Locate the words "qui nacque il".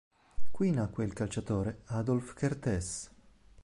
0.51-1.13